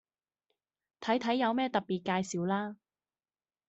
[0.99, 2.75] 睇睇有咩特別介紹啦